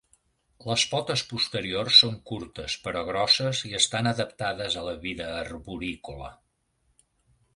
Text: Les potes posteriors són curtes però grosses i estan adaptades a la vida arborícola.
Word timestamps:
Les 0.67 0.83
potes 0.93 1.23
posteriors 1.33 1.97
són 2.03 2.15
curtes 2.31 2.77
però 2.87 3.03
grosses 3.11 3.61
i 3.71 3.73
estan 3.81 4.11
adaptades 4.13 4.77
a 4.81 4.85
la 4.87 4.97
vida 5.05 5.27
arborícola. 5.45 6.33